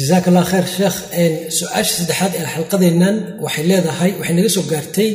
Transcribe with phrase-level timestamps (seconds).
[0.00, 0.96] jasaak allah khayr sheekh
[1.58, 5.10] su'aasha saddexaad ee xalqadeennan waxay leedahay waxay naga soo gaartay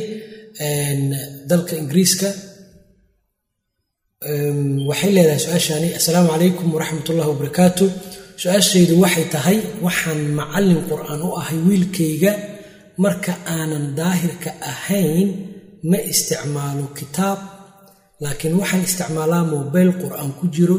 [1.50, 2.28] dalka ingiriiska.
[4.88, 7.84] Waxay leedahay su'aashani assalaamu calaykum waraxmat ullahi wabarakaatu
[8.42, 12.32] su'aashaydu waxay tahay waxaan macallin qur'aan u ahay wiilkayga.
[13.04, 15.28] Marka aanan daahirka ahayn
[15.90, 17.38] ma isticmaalo kitaab.
[18.24, 20.78] Laakiin waxaan isticmaalaa mobeyl qur'aan ku jiro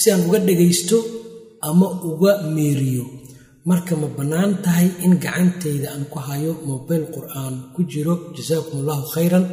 [0.00, 0.98] si aan uga dhagaysto
[1.68, 3.04] ama uga meeriyo
[3.68, 8.14] marka ma bannaan tahay in gacantayda aan ku hayo mobeyl qur'aan ku jiro?
[8.36, 9.44] Jasaakum allahu khayran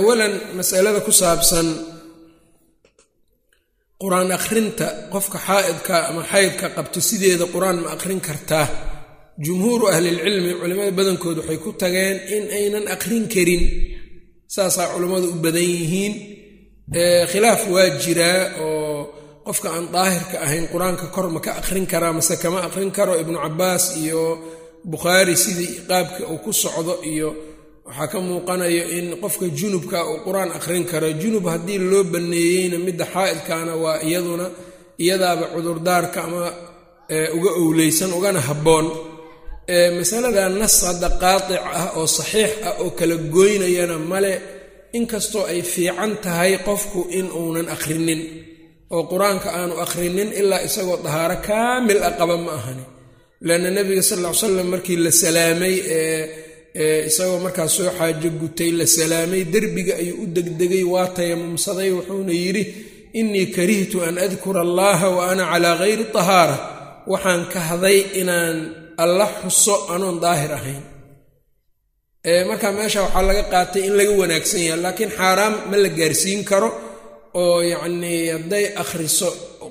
[0.00, 1.66] awalan masalada ku saabsan
[4.02, 8.66] qur'aan akhrinta qofka xaa'idka ama xaydka qabto sideeda qur'aan ma akhrin kartaa
[9.46, 13.62] jumhuuru ahlilcilmi culimmada badankood waxay ku tageen in aynan akhrin karin.
[14.54, 16.14] Saasaa culimmadu u badan yihiin.
[17.30, 18.75] Khilaaf waa jiraa oo
[19.46, 23.12] qofka aan daahirka ahayn qur'aanka kor ma ka akhrin karaa mase kama akhrin karo.
[23.22, 24.22] Ibnu cabaas iyo
[24.92, 27.28] bukhaari sidii qaabka uu ku socdo iyo
[27.88, 31.08] waxaa ka muuqanayo in qofka junubka uu qur'aan akhrin karo.
[31.22, 34.46] Junub haddii loo banneeyeyna midda xaa'idkaana waa iyaduna
[35.04, 36.42] iyadaaba cudurdaarka ama
[37.36, 38.86] uga owleysan ugana habboon.
[39.98, 44.32] Masalada nas hadda qaatic ah oo saxiix ah oo kala goynayana male
[44.98, 48.20] inkastoo ay fiican tahay qofku in uunan akhrinin
[48.94, 52.84] oo qur'aanka aanu akhrinin ilaa isagoo dahaaro kaamil ah qaba ma ahani.
[53.46, 58.70] Leanna nebiga sal ll ly slam markii la salaamay ee isagoo markaas soo xaajo gutay
[58.78, 62.62] la salaamay derbiga ayuu u degdegay waa tayamumsaday wuxuuna yidhi
[63.20, 66.56] innii karihtu an adkura allaha wa ana calaa gayri tahaara.
[67.12, 68.56] Waxaan kahday inaan
[69.02, 70.82] alla xuso anoon daahir ahayn.
[72.48, 76.68] Marka meesha waxaa laga qaatay in laga wanaagsan yahay laakiin xaaraam ma la gaarsiin karo
[77.42, 79.28] oo yacnii hadday akhriso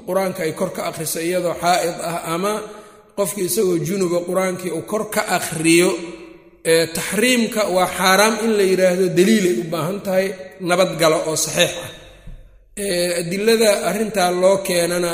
[0.07, 2.53] qur'aanka ay kor ka akhriso iyadoo xaa'id ah ama
[3.17, 5.89] qofkii isagoo junuba qur'aankii uu kor ka akhriyo
[6.97, 10.27] taxriimka waa xaaraam in la yidhaahdo daliilay u baahan tahay
[10.69, 11.91] nabadgalo oo saxiix ah.
[13.21, 15.11] Adilada arrintaa loo keenana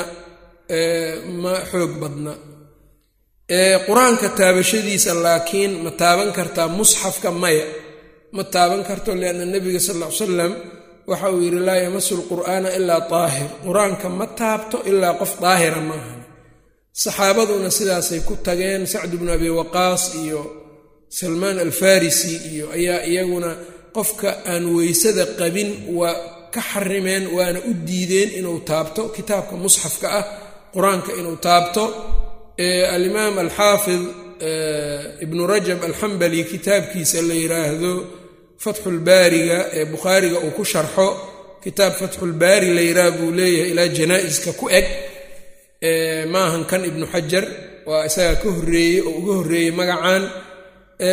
[1.42, 2.32] ma xoog badna.
[3.86, 7.66] Qur'aanka taabashadiisa laakiin ma taaban kartaa musxafka maya.
[8.36, 10.52] Ma taaban karto lianna nebiga sal ll ly salam
[11.10, 15.94] waxa uu yidhi laa yamasu lqur'aana ilaa daahir qur'aanka ma taabto ilaa qof daahira ma
[16.00, 16.20] ahan
[17.02, 20.40] saxaabaduna sidaasay ku tageen sacd bnu abi waqaas iyo
[21.18, 23.50] salmaan alfarisi iyo ayaa iyaguna
[23.96, 26.16] qofka aan weysada qabin waa
[26.54, 29.02] ka xarimeen waana u diideen inuu taabto.
[29.16, 30.24] Kitaabka musxafka ah
[30.74, 31.84] qur'aanka inuu taabto
[32.94, 34.02] alimaam alxaafid
[35.24, 37.92] ibnu rajab alxambali kitaabkiisa la yidhaahdo
[38.64, 41.06] fatxulbaariga ee bukhaariga uu ku sharxo
[41.64, 44.86] kitaab fatxulbaari la yidhaah buu leeyahay ilaa janaa-iska ku eg
[46.34, 47.44] maahan kan ibnu xajar
[47.88, 50.24] waa isagaa ka horreeyey oo uga horreeyey magacan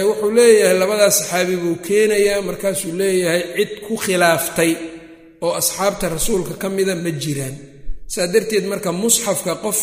[0.10, 4.72] wuxuu leeyahay labadaas saxaabi buu keenayaa markaasuu leeyahay cid ku khilaaftay
[5.46, 7.56] oo asxaabta rasuulka ka mida ma jiraan.
[8.14, 9.80] Saa darteed marka musxafka qof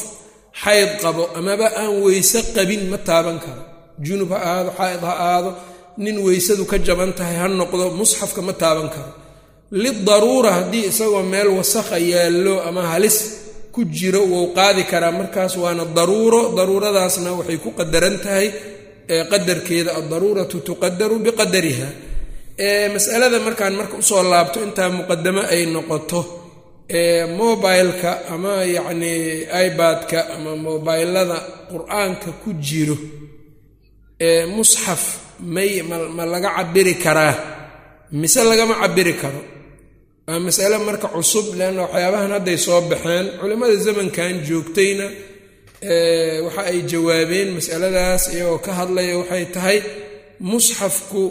[0.62, 3.62] xayd qabo amaba aan weyse qabin ma taaban karo.
[4.06, 5.50] Junub ha ahaado xaa'id ha ahaado
[6.04, 9.12] nin weysadu ka jaban tahay ha noqdo musxafka ma taaban karo.
[9.82, 13.16] Lidaruura haddii isagoo meel wasakha yaallo ama halis
[13.74, 15.12] ku jiro wou qaadi karaa.
[15.18, 18.46] Markaas waana daruuro daruuradaasna waxay ku qadaran tahay
[19.32, 21.88] qadarkeeda addaruuratu tuqadaru biqadariha.
[22.94, 26.20] Masalada markaan marka u soo laabto intaa muqadamo ay noqoto
[27.38, 31.38] mobileka ama yacnii ibadka ama mobilada
[31.70, 32.96] qur'aanka ku jiro
[34.56, 35.02] musxaf
[35.54, 35.82] may
[36.16, 37.34] ma laga cabiri karaa.
[38.20, 39.40] Mise lagama cabiri karo.
[40.28, 43.26] Waa masale marka cusub leanna waxyaabahan hadday soo baxeen.
[43.40, 45.06] Culimmada zamankan joogtayna
[46.46, 49.78] waxa ay jawaabeen masaladaas iyagoo ka hadlaya waxay tahay
[50.48, 51.22] musxafku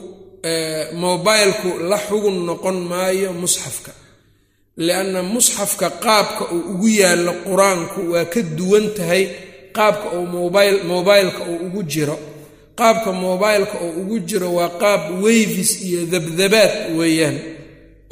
[1.04, 3.92] mobilku la xugun noqon maayo musxafka
[4.86, 9.24] lianna musxafka qaabka uu ugu yaallo qur'aanku waa ka duwan tahay
[9.78, 12.18] qaabka uu mobil mobileka uu ugu jiro
[12.80, 17.38] qaabka mobileka uu ugu jiro waa qaab weyvis iyo dabdabaad weeyaan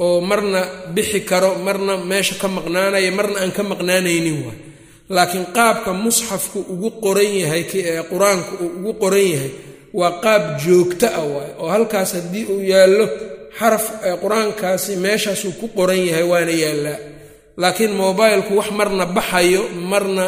[0.04, 0.60] oo marna
[0.94, 4.58] bixi karo marna meesha ka maqnaanaya marna aan ka maqnaanaynin waay
[5.14, 7.62] laakiin qaabka musxafku ugu qoran yahay
[8.10, 9.50] qur'aanku uu ugu qoran yahay
[9.98, 13.06] waa qaab joogto ah waay oo halkaas haddii uu yaallo
[13.58, 13.84] xaraf
[14.22, 16.98] qur'aankaasi meeshaasuu ku qoran yahay waana yaallaa.
[17.62, 19.62] Laakiin mobilku wax marna baxayo
[19.92, 20.24] marna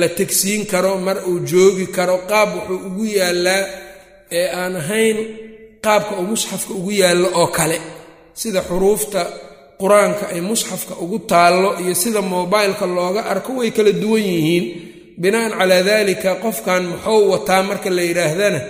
[0.00, 3.62] la tegsiin karo mar uu joogi karo qaab wuxuu ugu yaallaa
[4.38, 5.16] ee aan ahayn
[5.84, 7.78] qaabka uu musxafka ugu yaallo oo kale.
[8.40, 9.20] Sida xuruufta
[9.80, 14.64] qur'aanka ay musxafka ugu taallo iyo sida mobileka looga arko way kala duwan yihiin.
[15.20, 18.60] Bina'an calaa dalika qofkan muxuu wataa marka la yidhaahdana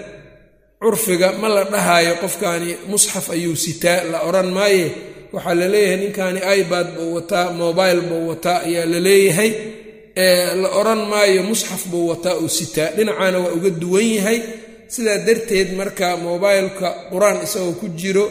[0.83, 4.87] curfiga ma la dhahaayo qofkani musxaf ayuu sitaa la odhan maaye.
[5.35, 9.51] Waxaa la leeyahay ninkani ibad buu wataa mobile buu wataa ayaa la leeyahay
[10.63, 12.89] la odhan maayo musxaf buu wataa uu sitaa.
[12.97, 14.39] Dhinacaana waa uga duwan yahay.
[14.95, 18.27] Sidaa darteed marka mobileka qur'aan isagoo ku jiro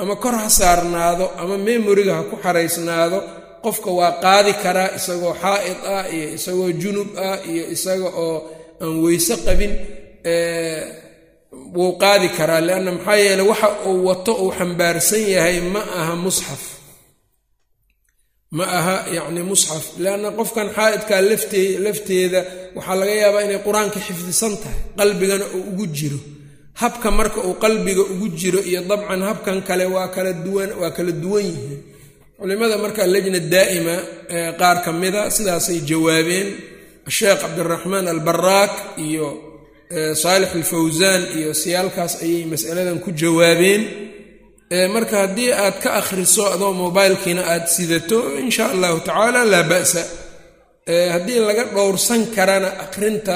[0.00, 3.18] ama kor ha saarnaado ama memoriga ha ku xaraysnaado
[3.64, 8.36] qofka waa qaadi karaa isagoo xaa'id ah iyo isagoo junub ah iyo isaga oo
[8.82, 9.72] aan weyse qabin
[11.76, 12.60] wuu qaadi karaa.
[12.66, 16.62] Leanna maxaa yeele waxa uu wato uu xambaarsan yahay ma aha musxaf
[18.56, 22.40] ma aha yacni musxaf leanna qofkan xaa'idkaa laftee lafteeda
[22.76, 26.18] waxaa laga yaabaa inay qur'aanka xifdisan tahay qalbigana uu ugu jiro.
[26.80, 31.12] Habka marka uu qalbiga ugu jiro iyo dabcan habkan kale waa kala duwan waa kala
[31.22, 31.80] duwan yihiin.
[32.38, 33.96] Culimada marka lejna daa'ima
[34.60, 36.48] qaar ka mida sidaasay jawaabeen.
[37.16, 38.72] Sheekh cabdiraxmaan albaraak
[39.06, 39.28] iyo
[40.22, 43.82] saalix alfawsaan iyo siyaalkaas ayay masaladan ku jawaabeen
[44.70, 50.02] marka haddii aad ka akhriso adoo mobilkiina aad sidato insha allahu tacaala laa ba'sa.
[51.14, 53.34] Haddii laga dhowrsan karana akhrinta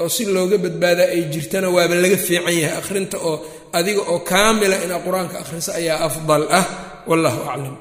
[0.00, 2.76] oo si looga badbaada ay jirtana waaba laga fiican yahay.
[2.80, 3.36] Akhrinta oo
[3.78, 6.66] adiga oo kaamila inaad qur'aanka akhriso ayaa afdal ah.
[7.10, 7.76] Wallahu aclam